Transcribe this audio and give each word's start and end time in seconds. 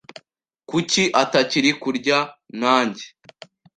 Kuki 0.69 1.03
atakiri 1.21 1.71
kurya 1.81 2.19
nanjye? 2.59 3.05